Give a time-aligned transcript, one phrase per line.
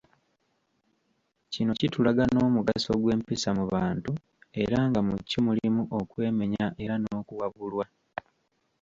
[1.51, 4.11] Kino kitulaga n'omugaso gw'empisa mu bantu
[4.63, 7.85] era nga mu kyo mulimu okwemenya era n'okuwabulwa.